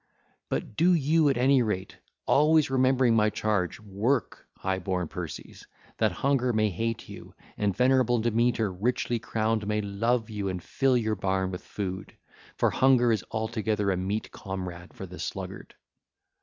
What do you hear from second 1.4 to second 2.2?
rate,